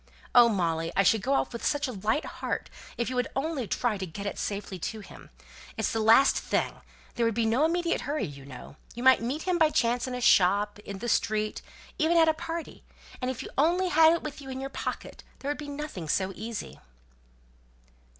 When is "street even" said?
11.07-12.17